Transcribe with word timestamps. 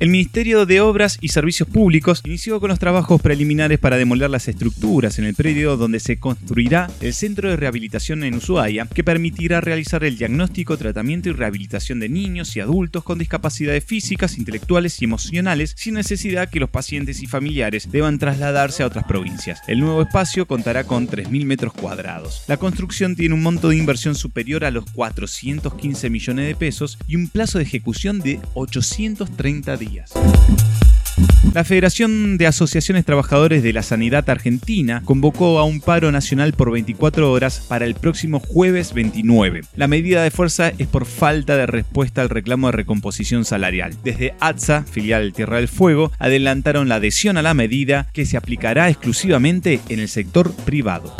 El 0.00 0.08
Ministerio 0.08 0.64
de 0.64 0.80
Obras 0.80 1.18
y 1.20 1.28
Servicios 1.28 1.68
Públicos 1.68 2.22
inició 2.24 2.58
con 2.58 2.70
los 2.70 2.78
trabajos 2.78 3.20
preliminares 3.20 3.78
para 3.78 3.98
demoler 3.98 4.30
las 4.30 4.48
estructuras 4.48 5.18
en 5.18 5.26
el 5.26 5.34
predio 5.34 5.76
donde 5.76 6.00
se 6.00 6.18
construirá 6.18 6.90
el 7.02 7.12
Centro 7.12 7.50
de 7.50 7.56
Rehabilitación 7.56 8.24
en 8.24 8.34
Ushuaia, 8.34 8.86
que 8.86 9.04
permitirá 9.04 9.60
realizar 9.60 10.02
el 10.04 10.16
diagnóstico, 10.16 10.78
tratamiento 10.78 11.28
y 11.28 11.32
rehabilitación 11.32 12.00
de 12.00 12.08
niños 12.08 12.56
y 12.56 12.60
adultos 12.60 13.04
con 13.04 13.18
discapacidades 13.18 13.84
físicas, 13.84 14.38
intelectuales 14.38 15.02
y 15.02 15.04
emocionales, 15.04 15.74
sin 15.76 15.94
necesidad 15.94 16.48
que 16.48 16.60
los 16.60 16.70
pacientes 16.70 17.22
y 17.22 17.26
familiares 17.26 17.90
deban 17.92 18.18
trasladarse 18.18 18.82
a 18.82 18.86
otras 18.86 19.04
provincias. 19.04 19.60
El 19.68 19.80
nuevo 19.80 20.00
espacio 20.00 20.46
contará 20.46 20.84
con 20.84 21.08
3.000 21.08 21.44
metros 21.44 21.74
cuadrados. 21.74 22.44
La 22.48 22.56
construcción 22.56 23.16
tiene 23.16 23.34
un 23.34 23.42
monto 23.42 23.68
de 23.68 23.76
inversión 23.76 24.14
superior 24.14 24.64
a 24.64 24.70
los 24.70 24.90
415 24.92 26.08
millones 26.08 26.46
de 26.46 26.54
pesos 26.54 26.96
y 27.06 27.16
un 27.16 27.28
plazo 27.28 27.58
de 27.58 27.64
ejecución 27.64 28.20
de 28.20 28.40
830 28.54 29.69
días. 29.78 30.12
La 31.54 31.64
Federación 31.64 32.38
de 32.38 32.46
Asociaciones 32.46 33.04
Trabajadores 33.04 33.62
de 33.62 33.72
la 33.72 33.82
Sanidad 33.82 34.28
Argentina 34.30 35.02
convocó 35.04 35.58
a 35.58 35.64
un 35.64 35.80
paro 35.80 36.12
nacional 36.12 36.52
por 36.52 36.70
24 36.70 37.30
horas 37.30 37.64
para 37.68 37.86
el 37.86 37.94
próximo 37.94 38.40
jueves 38.40 38.94
29. 38.94 39.62
La 39.74 39.88
medida 39.88 40.22
de 40.22 40.30
fuerza 40.30 40.72
es 40.78 40.86
por 40.86 41.06
falta 41.06 41.56
de 41.56 41.66
respuesta 41.66 42.22
al 42.22 42.28
reclamo 42.28 42.68
de 42.68 42.72
recomposición 42.72 43.44
salarial. 43.44 43.94
Desde 44.04 44.34
ATSA, 44.38 44.84
filial 44.84 45.32
Tierra 45.32 45.56
del 45.56 45.68
Fuego, 45.68 46.12
adelantaron 46.18 46.88
la 46.88 46.96
adhesión 46.96 47.36
a 47.36 47.42
la 47.42 47.54
medida 47.54 48.08
que 48.12 48.26
se 48.26 48.36
aplicará 48.36 48.88
exclusivamente 48.88 49.80
en 49.88 49.98
el 49.98 50.08
sector 50.08 50.52
privado. 50.52 51.14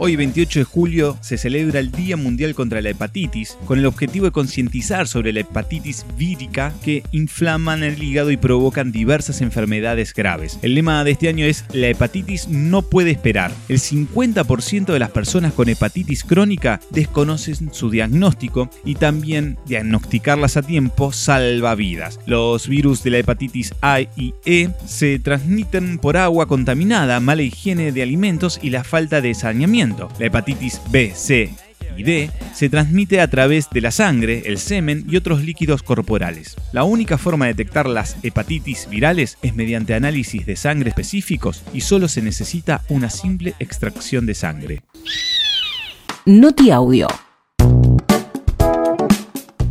Hoy 0.00 0.16
28 0.16 0.60
de 0.60 0.64
julio 0.64 1.16
se 1.20 1.38
celebra 1.38 1.78
el 1.78 1.92
Día 1.92 2.16
Mundial 2.16 2.54
contra 2.54 2.80
la 2.80 2.90
Hepatitis 2.90 3.56
con 3.64 3.78
el 3.78 3.86
objetivo 3.86 4.26
de 4.26 4.32
concientizar 4.32 5.06
sobre 5.06 5.32
la 5.32 5.40
hepatitis 5.40 6.04
vírica 6.16 6.72
que 6.84 7.04
inflaman 7.12 7.84
el 7.84 8.02
hígado 8.02 8.32
y 8.32 8.36
provocan 8.36 8.90
diversas 8.90 9.40
enfermedades 9.42 10.12
graves. 10.12 10.58
El 10.62 10.74
lema 10.74 11.04
de 11.04 11.12
este 11.12 11.28
año 11.28 11.46
es 11.46 11.64
La 11.72 11.88
hepatitis 11.88 12.48
no 12.48 12.82
puede 12.82 13.12
esperar. 13.12 13.52
El 13.68 13.78
50% 13.78 14.86
de 14.86 14.98
las 14.98 15.10
personas 15.10 15.52
con 15.52 15.68
hepatitis 15.68 16.24
crónica 16.24 16.80
desconocen 16.90 17.72
su 17.72 17.90
diagnóstico 17.90 18.70
y 18.84 18.96
también 18.96 19.56
diagnosticarlas 19.66 20.56
a 20.56 20.62
tiempo 20.62 21.12
salva 21.12 21.74
vidas. 21.76 22.18
Los 22.26 22.68
virus 22.68 23.04
de 23.04 23.10
la 23.10 23.18
hepatitis 23.18 23.72
A 23.82 24.00
y 24.00 24.34
E 24.44 24.70
se 24.84 25.18
transmiten 25.20 25.98
por 25.98 26.16
agua 26.16 26.46
contaminada, 26.46 27.20
mala 27.20 27.42
higiene 27.42 27.92
de 27.92 28.02
alimentos 28.02 28.58
y 28.62 28.70
la 28.70 28.82
falta 28.82 28.95
de 29.04 29.34
saneamiento. 29.34 30.08
La 30.18 30.26
hepatitis 30.26 30.80
B, 30.90 31.12
C 31.14 31.52
y 31.96 32.02
D 32.02 32.30
se 32.54 32.68
transmite 32.70 33.20
a 33.20 33.28
través 33.28 33.68
de 33.70 33.80
la 33.82 33.90
sangre, 33.90 34.42
el 34.46 34.58
semen 34.58 35.04
y 35.08 35.16
otros 35.16 35.42
líquidos 35.42 35.82
corporales. 35.82 36.56
La 36.72 36.84
única 36.84 37.18
forma 37.18 37.46
de 37.46 37.52
detectar 37.52 37.86
las 37.88 38.16
hepatitis 38.22 38.88
virales 38.88 39.36
es 39.42 39.54
mediante 39.54 39.94
análisis 39.94 40.46
de 40.46 40.56
sangre 40.56 40.88
específicos 40.90 41.62
y 41.74 41.82
solo 41.82 42.08
se 42.08 42.22
necesita 42.22 42.82
una 42.88 43.10
simple 43.10 43.54
extracción 43.58 44.24
de 44.24 44.34
sangre. 44.34 44.82
Noti 46.24 46.70
Audio. 46.70 47.06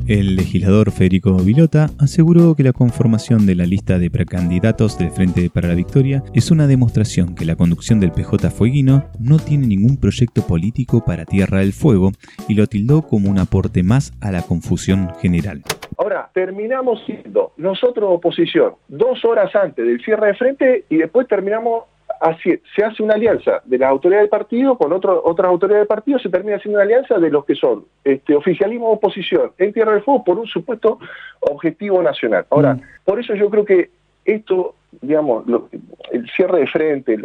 El 0.08 0.36
legislador 0.36 0.92
Federico 0.92 1.34
Vilota 1.38 1.89
aseguró 2.00 2.53
que 2.53 2.61
la 2.61 2.73
conformación 2.73 3.48
de 3.48 3.56
la 3.56 3.66
lista 3.66 3.98
de 3.98 4.12
precandidatos 4.12 5.00
del 5.00 5.09
Frente 5.09 5.50
para 5.50 5.67
la 5.67 5.73
Victoria 5.73 6.22
es 6.36 6.52
una 6.52 6.67
demostración 6.67 7.34
que 7.34 7.44
la 7.44 7.56
conducción 7.56 8.00
del 8.00 8.12
PJ 8.12 8.52
Fueguino 8.52 9.06
no 9.19 9.40
tiene 9.40 9.66
ningún 9.66 9.97
proyecto 9.97 10.44
político 10.44 11.03
para 11.03 11.25
Tierra 11.25 11.62
del 11.62 11.74
Fuego 11.74 12.12
y 12.47 12.53
lo 12.53 12.68
tildó 12.68 13.02
como 13.02 13.31
un 13.31 13.40
aporte 13.40 13.81
más 13.81 14.13
a 14.22 14.29
la 14.29 14.44
confusión 14.44 15.12
general. 15.24 15.63
Ahora, 15.97 16.29
terminamos 16.35 17.02
siendo 17.08 17.53
nosotros 17.58 18.08
oposición 18.12 18.75
dos 18.88 19.25
horas 19.25 19.56
antes 19.56 19.88
del 19.88 20.00
cierre 20.03 20.28
de 20.28 20.34
frente 20.35 20.85
y 20.88 20.97
después 20.97 21.28
terminamos 21.28 21.85
Así, 22.20 22.59
se 22.76 22.84
hace 22.84 23.03
una 23.03 23.16
alianza 23.16 23.62
de 23.66 23.78
las 23.78 23.90
autoridades 23.90 24.24
del 24.24 24.30
partido 24.30 24.78
con 24.78 24.94
otras 24.94 25.48
autoridades 25.48 25.81
del 25.81 25.88
partido, 25.88 26.20
se 26.20 26.30
termina 26.30 26.58
haciendo 26.58 26.78
una 26.78 26.86
alianza 26.86 27.18
de 27.20 27.30
los 27.30 27.46
que 27.46 27.56
son 27.56 27.86
este, 28.03 28.36
oficialismo 28.36 28.92
oposición 28.92 29.52
en 29.58 29.74
Tierra 29.74 29.94
del 29.94 30.02
Fuego 30.02 30.24
por 30.24 30.40
un 30.40 30.48
supuesto 30.48 31.00
objetivo 31.42 32.02
nacional. 32.02 32.46
Ahora, 32.50 32.76
mm. 32.76 32.81
por 33.03 33.20
eso 33.20 33.36
yo 33.36 33.50
creo 33.50 33.66
que 33.66 33.90
esto, 34.24 34.76
digamos, 35.02 35.46
el 36.12 36.30
cierre 36.31 36.59
de 36.62 36.68
frente, 36.68 37.18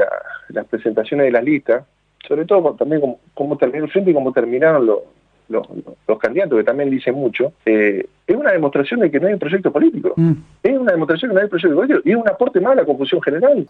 las 0.49 0.67
presentaciones 0.67 1.27
de 1.27 1.33
las 1.33 1.45
listas, 1.45 1.85
sobre 2.27 2.45
todo 2.45 2.75
también 2.75 3.03
cómo, 3.35 3.57
terminó 3.57 3.85
el 3.85 3.91
frente 3.91 4.11
y 4.11 4.15
cómo 4.15 4.33
terminaron 4.33 4.87
los, 4.87 5.01
los, 5.49 6.19
candidatos, 6.19 6.59
que 6.59 6.65
también 6.65 6.91
dicen 6.91 7.15
mucho, 7.15 7.53
eh, 7.65 8.07
es 8.27 8.37
una 8.37 8.53
demostración 8.53 9.01
de 9.01 9.11
que 9.11 9.19
no 9.19 9.27
hay 9.27 9.33
un 9.33 9.39
proyecto 9.39 9.73
político. 9.73 10.13
Mm. 10.17 10.33
Es 10.63 10.79
una 10.79 10.93
demostración 10.93 11.31
de 11.31 11.37
que 11.37 11.37
no 11.37 11.39
hay 11.39 11.45
un 11.45 11.51
proyecto 11.51 11.77
político 11.77 12.03
y 12.05 12.11
es 12.11 12.17
un 12.17 12.29
aporte 12.29 12.61
más 12.61 12.73
a 12.73 12.77
la 12.77 12.85
confusión 12.85 13.23
general. 13.23 13.67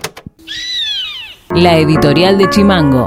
La 1.57 1.77
editorial 1.77 2.39
de 2.39 2.49
Chimango. 2.49 3.07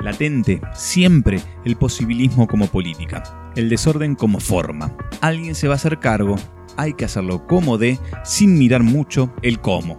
Latente, 0.00 0.62
siempre, 0.72 1.38
el 1.66 1.76
posibilismo 1.76 2.46
como 2.46 2.66
política, 2.66 3.52
el 3.56 3.68
desorden 3.68 4.14
como 4.14 4.40
forma. 4.40 4.96
Alguien 5.20 5.54
se 5.54 5.68
va 5.68 5.74
a 5.74 5.76
hacer 5.76 5.98
cargo, 5.98 6.36
hay 6.78 6.94
que 6.94 7.04
hacerlo 7.04 7.46
como 7.46 7.76
de, 7.76 7.98
sin 8.24 8.58
mirar 8.58 8.82
mucho 8.82 9.30
el 9.42 9.60
cómo. 9.60 9.98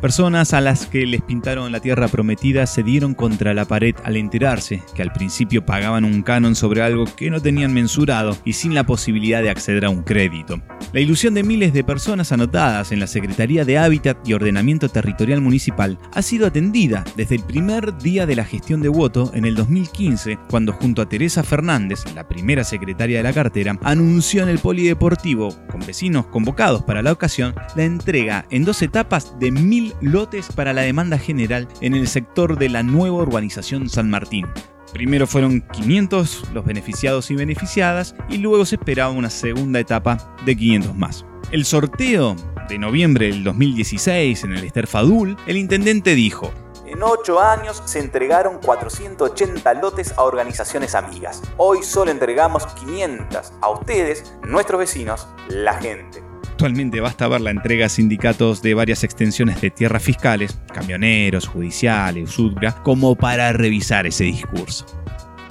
Personas 0.00 0.54
a 0.54 0.62
las 0.62 0.86
que 0.86 1.04
les 1.04 1.20
pintaron 1.20 1.70
la 1.72 1.80
tierra 1.80 2.08
prometida 2.08 2.66
se 2.66 2.82
dieron 2.82 3.12
contra 3.12 3.52
la 3.52 3.66
pared 3.66 3.94
al 4.02 4.16
enterarse 4.16 4.82
que 4.94 5.02
al 5.02 5.12
principio 5.12 5.66
pagaban 5.66 6.06
un 6.06 6.22
canon 6.22 6.54
sobre 6.54 6.80
algo 6.80 7.04
que 7.04 7.28
no 7.28 7.42
tenían 7.42 7.74
mensurado 7.74 8.34
y 8.46 8.54
sin 8.54 8.74
la 8.74 8.84
posibilidad 8.84 9.42
de 9.42 9.50
acceder 9.50 9.84
a 9.84 9.90
un 9.90 10.02
crédito. 10.02 10.62
La 10.94 11.00
ilusión 11.00 11.34
de 11.34 11.42
miles 11.42 11.74
de 11.74 11.84
personas 11.84 12.32
anotadas 12.32 12.92
en 12.92 12.98
la 12.98 13.06
Secretaría 13.06 13.66
de 13.66 13.76
Hábitat 13.76 14.26
y 14.26 14.32
Ordenamiento 14.32 14.88
Territorial 14.88 15.42
Municipal 15.42 15.98
ha 16.14 16.22
sido 16.22 16.46
atendida 16.46 17.04
desde 17.14 17.36
el 17.36 17.44
primer 17.44 17.98
día 17.98 18.24
de 18.24 18.36
la 18.36 18.44
gestión 18.44 18.80
de 18.80 18.88
voto 18.88 19.30
en 19.34 19.44
el 19.44 19.54
2015, 19.54 20.38
cuando 20.48 20.72
junto 20.72 21.02
a 21.02 21.08
Teresa 21.10 21.42
Fernández, 21.42 22.04
la 22.14 22.26
primera 22.26 22.64
secretaria 22.64 23.18
de 23.18 23.24
la 23.24 23.34
cartera, 23.34 23.78
anunció 23.82 24.42
en 24.42 24.48
el 24.48 24.60
Polideportivo, 24.60 25.54
vecinos 25.86 26.26
convocados 26.26 26.82
para 26.82 27.02
la 27.02 27.12
ocasión, 27.12 27.54
la 27.76 27.84
entrega 27.84 28.46
en 28.50 28.64
dos 28.64 28.82
etapas 28.82 29.38
de 29.38 29.50
mil 29.50 29.94
lotes 30.00 30.52
para 30.52 30.72
la 30.72 30.82
demanda 30.82 31.18
general 31.18 31.68
en 31.80 31.94
el 31.94 32.08
sector 32.08 32.58
de 32.58 32.68
la 32.68 32.82
nueva 32.82 33.18
urbanización 33.18 33.88
San 33.88 34.10
Martín. 34.10 34.46
Primero 34.92 35.26
fueron 35.26 35.60
500 35.72 36.50
los 36.52 36.64
beneficiados 36.64 37.30
y 37.30 37.36
beneficiadas 37.36 38.14
y 38.28 38.38
luego 38.38 38.66
se 38.66 38.76
esperaba 38.76 39.10
una 39.10 39.30
segunda 39.30 39.78
etapa 39.78 40.34
de 40.44 40.56
500 40.56 40.96
más. 40.96 41.24
El 41.52 41.64
sorteo 41.64 42.36
de 42.68 42.78
noviembre 42.78 43.26
del 43.26 43.44
2016 43.44 44.44
en 44.44 44.52
el 44.52 44.64
Ester 44.64 44.86
Fadul, 44.86 45.36
el 45.46 45.56
intendente 45.56 46.14
dijo, 46.14 46.52
en 46.90 47.02
8 47.02 47.40
años 47.40 47.82
se 47.86 48.00
entregaron 48.00 48.58
480 48.58 49.74
lotes 49.74 50.12
a 50.16 50.22
organizaciones 50.22 50.94
amigas. 50.94 51.40
Hoy 51.56 51.82
solo 51.82 52.10
entregamos 52.10 52.66
500 52.66 53.52
a 53.60 53.68
ustedes, 53.70 54.34
nuestros 54.42 54.80
vecinos, 54.80 55.28
la 55.48 55.74
gente. 55.74 56.22
Actualmente 56.50 57.00
basta 57.00 57.28
ver 57.28 57.40
la 57.40 57.50
entrega 57.50 57.86
a 57.86 57.88
sindicatos 57.88 58.60
de 58.60 58.74
varias 58.74 59.02
extensiones 59.04 59.60
de 59.60 59.70
tierras 59.70 60.02
fiscales, 60.02 60.58
camioneros, 60.74 61.46
judiciales, 61.46 62.28
USUDGRA, 62.28 62.82
como 62.82 63.14
para 63.14 63.52
revisar 63.52 64.06
ese 64.06 64.24
discurso. 64.24 64.84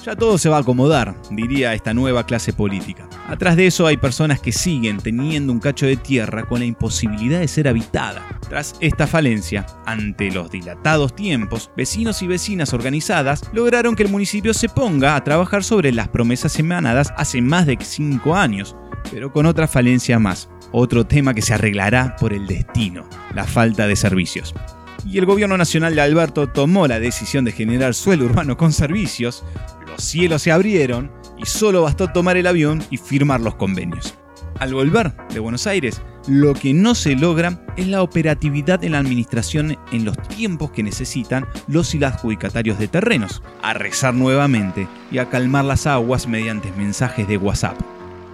Ya 0.05 0.15
todo 0.15 0.37
se 0.37 0.49
va 0.49 0.57
a 0.57 0.61
acomodar, 0.61 1.15
diría 1.29 1.73
esta 1.73 1.93
nueva 1.93 2.25
clase 2.25 2.53
política. 2.53 3.07
Atrás 3.27 3.55
de 3.55 3.67
eso 3.67 3.85
hay 3.85 3.97
personas 3.97 4.39
que 4.39 4.51
siguen 4.51 4.97
teniendo 4.97 5.51
un 5.51 5.59
cacho 5.59 5.85
de 5.85 5.97
tierra 5.97 6.43
con 6.45 6.59
la 6.59 6.65
imposibilidad 6.65 7.39
de 7.39 7.47
ser 7.47 7.67
habitada. 7.67 8.25
Tras 8.47 8.75
esta 8.79 9.07
falencia, 9.07 9.65
ante 9.85 10.31
los 10.31 10.49
dilatados 10.49 11.15
tiempos, 11.15 11.69
vecinos 11.75 12.21
y 12.21 12.27
vecinas 12.27 12.73
organizadas 12.73 13.43
lograron 13.53 13.95
que 13.95 14.03
el 14.03 14.09
municipio 14.09 14.53
se 14.53 14.69
ponga 14.69 15.15
a 15.15 15.23
trabajar 15.23 15.63
sobre 15.63 15.91
las 15.91 16.07
promesas 16.07 16.57
emanadas 16.57 17.13
hace 17.17 17.41
más 17.41 17.65
de 17.65 17.77
5 17.79 18.35
años, 18.35 18.75
pero 19.11 19.31
con 19.33 19.45
otra 19.45 19.67
falencia 19.67 20.17
más 20.17 20.49
otro 20.71 21.05
tema 21.05 21.33
que 21.33 21.41
se 21.41 21.53
arreglará 21.53 22.15
por 22.15 22.33
el 22.33 22.47
destino, 22.47 23.07
la 23.33 23.45
falta 23.45 23.87
de 23.87 23.95
servicios. 23.95 24.53
Y 25.05 25.17
el 25.17 25.25
gobierno 25.25 25.57
nacional 25.57 25.95
de 25.95 26.01
Alberto 26.01 26.47
tomó 26.47 26.87
la 26.87 26.99
decisión 26.99 27.45
de 27.45 27.53
generar 27.53 27.93
suelo 27.93 28.25
urbano 28.25 28.57
con 28.57 28.73
servicios, 28.73 29.43
los 29.99 30.05
cielos 30.05 30.43
se 30.43 30.53
abrieron 30.53 31.11
y 31.37 31.45
solo 31.45 31.81
bastó 31.81 32.07
tomar 32.07 32.37
el 32.37 32.47
avión 32.47 32.81
y 32.89 32.95
firmar 32.95 33.41
los 33.41 33.55
convenios. 33.55 34.13
Al 34.57 34.73
volver 34.73 35.13
de 35.33 35.39
Buenos 35.39 35.67
Aires, 35.67 36.01
Lo 36.25 36.53
que 36.53 36.73
no 36.73 36.95
se 36.95 37.15
logra 37.15 37.65
es 37.75 37.87
la 37.87 38.01
operatividad 38.01 38.81
en 38.83 38.93
la 38.93 38.99
administración 38.99 39.77
en 39.91 40.05
los 40.05 40.17
tiempos 40.29 40.71
que 40.71 40.83
necesitan 40.83 41.47
los 41.67 41.95
y 41.95 41.99
las 41.99 42.15
adjudicatarios 42.15 42.79
de 42.79 42.87
terrenos, 42.87 43.41
a 43.61 43.73
rezar 43.73 44.13
nuevamente 44.13 44.87
y 45.11 45.17
a 45.17 45.27
calmar 45.27 45.65
las 45.65 45.85
aguas 45.85 46.27
mediante 46.27 46.71
mensajes 46.73 47.27
de 47.27 47.37
WhatsApp. 47.37 47.77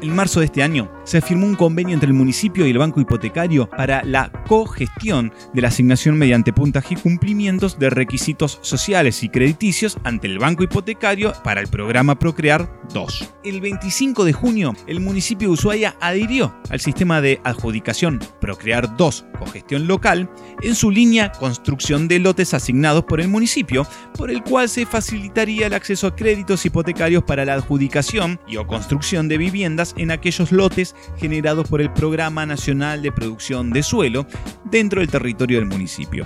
En 0.01 0.13
marzo 0.13 0.41
de 0.41 0.47
este 0.47 0.61
año 0.61 0.91
se 1.05 1.21
firmó 1.21 1.45
un 1.45 1.55
convenio 1.55 1.93
entre 1.93 2.07
el 2.07 2.13
municipio 2.13 2.67
y 2.67 2.71
el 2.71 2.77
banco 2.77 2.99
hipotecario 2.99 3.69
para 3.69 4.03
la 4.03 4.29
cogestión 4.47 5.31
de 5.53 5.61
la 5.61 5.69
asignación 5.69 6.17
mediante 6.17 6.51
puntaje 6.51 6.95
y 6.95 6.97
cumplimientos 6.97 7.79
de 7.79 7.89
requisitos 7.89 8.59
sociales 8.61 9.23
y 9.23 9.29
crediticios 9.29 9.97
ante 10.03 10.27
el 10.27 10.37
banco 10.37 10.63
hipotecario 10.63 11.33
para 11.43 11.61
el 11.61 11.67
programa 11.67 12.19
Procrear 12.19 12.69
2. 12.93 13.33
El 13.45 13.61
25 13.61 14.25
de 14.25 14.33
junio, 14.33 14.73
el 14.85 14.99
municipio 14.99 15.47
de 15.47 15.53
Ushuaia 15.53 15.95
adhirió 16.01 16.53
al 16.69 16.81
sistema 16.81 17.21
de 17.21 17.39
adjudicación 17.43 18.19
Procrear 18.41 18.97
2 18.97 19.25
cogestión 19.35 19.87
local 19.87 20.29
en 20.61 20.75
su 20.75 20.91
línea 20.91 21.31
construcción 21.31 22.07
de 22.07 22.19
lotes 22.19 22.53
asignados 22.53 23.03
por 23.03 23.21
el 23.21 23.27
municipio, 23.27 23.85
por 24.17 24.31
el 24.31 24.43
cual 24.43 24.69
se 24.69 24.85
facilitaría 24.85 25.67
el 25.67 25.73
acceso 25.73 26.07
a 26.07 26.15
créditos 26.15 26.65
hipotecarios 26.65 27.23
para 27.23 27.45
la 27.45 27.53
adjudicación 27.53 28.39
y 28.47 28.57
o 28.57 28.65
construcción 28.65 29.27
de 29.27 29.37
viviendas 29.37 29.84
en 29.97 30.11
aquellos 30.11 30.51
lotes 30.51 30.95
generados 31.17 31.67
por 31.67 31.81
el 31.81 31.91
Programa 31.91 32.45
Nacional 32.45 33.01
de 33.01 33.11
Producción 33.11 33.71
de 33.71 33.83
Suelo 33.83 34.25
dentro 34.63 35.01
del 35.01 35.09
territorio 35.09 35.59
del 35.59 35.67
municipio. 35.67 36.25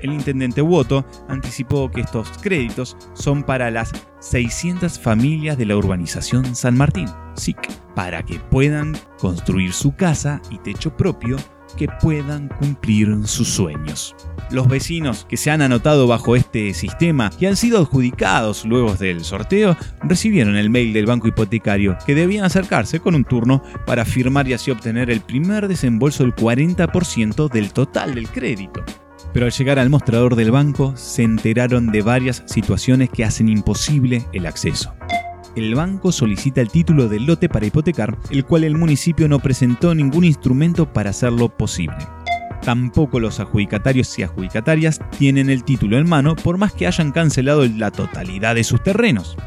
El 0.00 0.12
intendente 0.12 0.62
Woto 0.62 1.04
anticipó 1.28 1.90
que 1.90 2.02
estos 2.02 2.28
créditos 2.40 2.96
son 3.14 3.42
para 3.42 3.70
las 3.70 3.92
600 4.20 4.98
familias 4.98 5.58
de 5.58 5.66
la 5.66 5.76
urbanización 5.76 6.54
San 6.54 6.76
Martín, 6.76 7.08
SIC, 7.34 7.58
para 7.94 8.22
que 8.22 8.38
puedan 8.38 8.96
construir 9.18 9.72
su 9.72 9.94
casa 9.94 10.40
y 10.50 10.58
techo 10.58 10.96
propio 10.96 11.36
que 11.76 11.88
puedan 12.00 12.48
cumplir 12.48 13.26
sus 13.26 13.48
sueños. 13.48 14.14
Los 14.50 14.68
vecinos 14.68 15.26
que 15.28 15.36
se 15.36 15.50
han 15.50 15.62
anotado 15.62 16.06
bajo 16.06 16.36
este 16.36 16.72
sistema 16.74 17.30
y 17.38 17.46
han 17.46 17.56
sido 17.56 17.80
adjudicados 17.80 18.64
luego 18.64 18.94
del 18.94 19.24
sorteo 19.24 19.76
recibieron 20.02 20.56
el 20.56 20.70
mail 20.70 20.92
del 20.92 21.06
banco 21.06 21.28
hipotecario 21.28 21.98
que 22.06 22.14
debían 22.14 22.44
acercarse 22.44 23.00
con 23.00 23.14
un 23.14 23.24
turno 23.24 23.62
para 23.86 24.04
firmar 24.04 24.48
y 24.48 24.54
así 24.54 24.70
obtener 24.70 25.10
el 25.10 25.20
primer 25.20 25.68
desembolso 25.68 26.22
del 26.22 26.34
40% 26.34 27.50
del 27.50 27.72
total 27.72 28.14
del 28.14 28.28
crédito. 28.28 28.84
Pero 29.34 29.46
al 29.46 29.52
llegar 29.52 29.78
al 29.78 29.90
mostrador 29.90 30.36
del 30.36 30.50
banco 30.50 30.96
se 30.96 31.22
enteraron 31.22 31.88
de 31.88 32.02
varias 32.02 32.42
situaciones 32.46 33.10
que 33.10 33.24
hacen 33.24 33.48
imposible 33.48 34.24
el 34.32 34.46
acceso 34.46 34.94
el 35.58 35.74
banco 35.74 36.12
solicita 36.12 36.60
el 36.60 36.70
título 36.70 37.08
del 37.08 37.26
lote 37.26 37.48
para 37.48 37.66
hipotecar, 37.66 38.16
el 38.30 38.44
cual 38.44 38.64
el 38.64 38.76
municipio 38.76 39.28
no 39.28 39.40
presentó 39.40 39.94
ningún 39.94 40.24
instrumento 40.24 40.92
para 40.92 41.10
hacerlo 41.10 41.48
posible. 41.48 41.96
Tampoco 42.68 43.18
los 43.18 43.40
adjudicatarios 43.40 44.18
y 44.18 44.24
adjudicatarias 44.24 45.00
tienen 45.18 45.48
el 45.48 45.64
título 45.64 45.96
en 45.96 46.06
mano 46.06 46.36
por 46.36 46.58
más 46.58 46.74
que 46.74 46.86
hayan 46.86 47.12
cancelado 47.12 47.66
la 47.66 47.90
totalidad 47.90 48.54
de 48.56 48.62
sus 48.62 48.82
terrenos. 48.82 49.38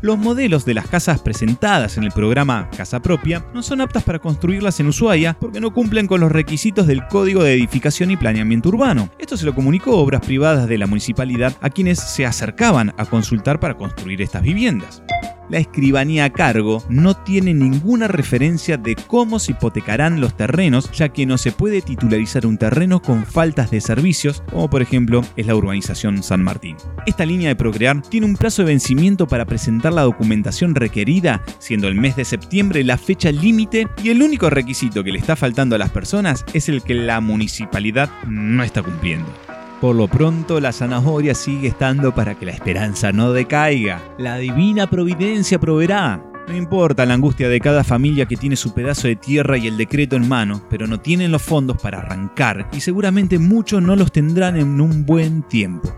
Los 0.00 0.16
modelos 0.16 0.64
de 0.64 0.74
las 0.74 0.86
casas 0.86 1.20
presentadas 1.20 1.98
en 1.98 2.04
el 2.04 2.12
programa 2.12 2.70
Casa 2.76 3.02
Propia 3.02 3.44
no 3.52 3.64
son 3.64 3.80
aptas 3.80 4.04
para 4.04 4.20
construirlas 4.20 4.78
en 4.78 4.86
Ushuaia 4.86 5.36
porque 5.40 5.58
no 5.58 5.74
cumplen 5.74 6.06
con 6.06 6.20
los 6.20 6.30
requisitos 6.30 6.86
del 6.86 7.04
Código 7.08 7.42
de 7.42 7.54
Edificación 7.54 8.12
y 8.12 8.16
Planeamiento 8.16 8.68
Urbano. 8.68 9.10
Esto 9.18 9.36
se 9.36 9.44
lo 9.44 9.56
comunicó 9.56 9.98
Obras 9.98 10.24
Privadas 10.24 10.68
de 10.68 10.78
la 10.78 10.86
municipalidad 10.86 11.56
a 11.60 11.70
quienes 11.70 11.98
se 11.98 12.26
acercaban 12.26 12.94
a 12.96 13.06
consultar 13.06 13.58
para 13.58 13.74
construir 13.74 14.22
estas 14.22 14.42
viviendas 14.42 15.02
la 15.48 15.58
escribanía 15.58 16.24
a 16.24 16.30
cargo 16.30 16.82
no 16.88 17.14
tiene 17.16 17.54
ninguna 17.54 18.08
referencia 18.08 18.76
de 18.76 18.96
cómo 18.96 19.38
se 19.38 19.52
hipotecarán 19.52 20.20
los 20.20 20.36
terrenos, 20.36 20.90
ya 20.92 21.08
que 21.10 21.26
no 21.26 21.38
se 21.38 21.52
puede 21.52 21.82
titularizar 21.82 22.46
un 22.46 22.58
terreno 22.58 23.00
con 23.00 23.24
faltas 23.24 23.70
de 23.70 23.80
servicios, 23.80 24.42
como 24.50 24.68
por 24.70 24.82
ejemplo 24.82 25.22
es 25.36 25.46
la 25.46 25.54
urbanización 25.54 26.22
San 26.22 26.42
Martín. 26.42 26.76
Esta 27.06 27.24
línea 27.24 27.48
de 27.48 27.56
Procrear 27.56 28.02
tiene 28.02 28.26
un 28.26 28.36
plazo 28.36 28.62
de 28.62 28.68
vencimiento 28.68 29.26
para 29.26 29.46
presentar 29.46 29.92
la 29.92 30.02
documentación 30.02 30.74
requerida, 30.74 31.42
siendo 31.58 31.88
el 31.88 31.94
mes 31.94 32.16
de 32.16 32.24
septiembre 32.24 32.84
la 32.84 32.98
fecha 32.98 33.32
límite 33.32 33.88
y 34.02 34.10
el 34.10 34.22
único 34.22 34.50
requisito 34.50 35.04
que 35.04 35.12
le 35.12 35.18
está 35.18 35.36
faltando 35.36 35.76
a 35.76 35.78
las 35.78 35.90
personas 35.90 36.44
es 36.52 36.68
el 36.68 36.82
que 36.82 36.94
la 36.94 37.20
municipalidad 37.20 38.10
no 38.26 38.62
está 38.62 38.82
cumpliendo. 38.82 39.47
Por 39.80 39.94
lo 39.94 40.08
pronto, 40.08 40.58
la 40.58 40.72
zanahoria 40.72 41.36
sigue 41.36 41.68
estando 41.68 42.12
para 42.12 42.34
que 42.34 42.46
la 42.46 42.52
esperanza 42.52 43.12
no 43.12 43.32
decaiga. 43.32 44.02
La 44.18 44.36
divina 44.36 44.90
providencia 44.90 45.60
proveerá. 45.60 46.20
No 46.48 46.56
importa 46.56 47.06
la 47.06 47.14
angustia 47.14 47.48
de 47.48 47.60
cada 47.60 47.84
familia 47.84 48.26
que 48.26 48.36
tiene 48.36 48.56
su 48.56 48.74
pedazo 48.74 49.06
de 49.06 49.14
tierra 49.14 49.56
y 49.56 49.68
el 49.68 49.76
decreto 49.76 50.16
en 50.16 50.28
mano, 50.28 50.62
pero 50.68 50.88
no 50.88 50.98
tienen 50.98 51.30
los 51.30 51.42
fondos 51.42 51.76
para 51.80 51.98
arrancar 51.98 52.68
y 52.72 52.80
seguramente 52.80 53.38
muchos 53.38 53.80
no 53.80 53.94
los 53.94 54.10
tendrán 54.10 54.56
en 54.56 54.80
un 54.80 55.06
buen 55.06 55.42
tiempo. 55.42 55.94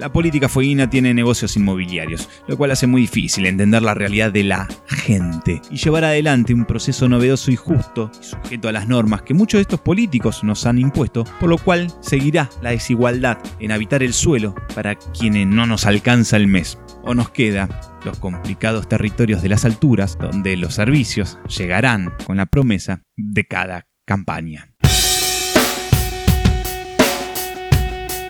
La 0.00 0.10
política 0.10 0.48
fueguina 0.48 0.88
tiene 0.88 1.12
negocios 1.12 1.58
inmobiliarios, 1.58 2.26
lo 2.48 2.56
cual 2.56 2.70
hace 2.70 2.86
muy 2.86 3.02
difícil 3.02 3.44
entender 3.44 3.82
la 3.82 3.92
realidad 3.92 4.32
de 4.32 4.44
la 4.44 4.66
gente 4.88 5.60
y 5.70 5.76
llevar 5.76 6.04
adelante 6.04 6.54
un 6.54 6.64
proceso 6.64 7.06
novedoso 7.06 7.50
y 7.50 7.56
justo 7.56 8.10
sujeto 8.18 8.70
a 8.70 8.72
las 8.72 8.88
normas 8.88 9.20
que 9.20 9.34
muchos 9.34 9.58
de 9.58 9.62
estos 9.62 9.80
políticos 9.80 10.42
nos 10.42 10.64
han 10.64 10.78
impuesto, 10.78 11.24
por 11.38 11.50
lo 11.50 11.58
cual 11.58 11.92
seguirá 12.00 12.48
la 12.62 12.70
desigualdad 12.70 13.36
en 13.58 13.72
habitar 13.72 14.02
el 14.02 14.14
suelo 14.14 14.54
para 14.74 14.94
quienes 14.94 15.46
no 15.46 15.66
nos 15.66 15.84
alcanza 15.84 16.38
el 16.38 16.46
mes. 16.46 16.78
O 17.02 17.14
nos 17.14 17.28
queda 17.28 17.68
los 18.02 18.18
complicados 18.18 18.88
territorios 18.88 19.42
de 19.42 19.50
las 19.50 19.66
alturas 19.66 20.16
donde 20.18 20.56
los 20.56 20.76
servicios 20.76 21.38
llegarán 21.58 22.14
con 22.26 22.38
la 22.38 22.46
promesa 22.46 23.02
de 23.18 23.46
cada 23.46 23.86
campaña. 24.06 24.69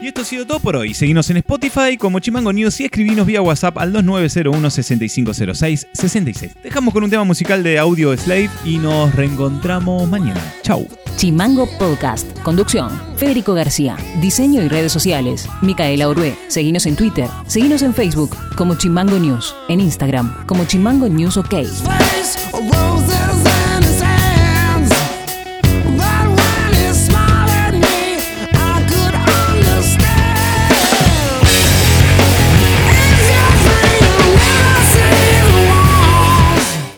Y 0.01 0.07
esto 0.07 0.23
ha 0.23 0.25
sido 0.25 0.47
todo 0.47 0.61
por 0.61 0.77
hoy. 0.77 0.95
Seguimos 0.95 1.29
en 1.29 1.37
Spotify 1.39 1.97
como 1.99 2.21
Chimango 2.21 2.53
News 2.53 2.81
y 2.81 2.85
escribinos 2.85 3.27
vía 3.27 3.43
WhatsApp 3.43 3.77
al 3.79 3.93
2901 3.93 4.71
6506 4.71 5.89
66. 5.93 6.53
Dejamos 6.63 6.95
con 6.95 7.05
un 7.05 7.11
tema 7.11 7.25
musical 7.25 7.63
de 7.63 7.79
Audio 7.79 8.17
Slave 8.17 8.49
y 8.65 8.79
nos 8.79 9.15
reencontramos 9.15 10.09
mañana. 10.09 10.41
Chau. 10.63 10.89
Chimango 11.17 11.69
Podcast. 11.79 12.27
Conducción. 12.41 12.91
Federico 13.17 13.53
García. 13.53 13.97
Diseño 14.23 14.63
y 14.63 14.69
redes 14.69 14.91
sociales. 14.91 15.47
Micaela 15.61 16.09
Orué. 16.09 16.35
Seguinos 16.49 16.87
en 16.87 16.97
Twitter. 16.97 17.29
Seguinos 17.47 17.83
en 17.83 17.93
Facebook 17.93 18.35
como 18.57 18.77
Chimango 18.77 19.19
News. 19.19 19.55
En 19.69 19.81
Instagram 19.81 20.47
como 20.47 20.65
Chimango 20.65 21.09
News 21.11 21.37
OK. 21.37 21.55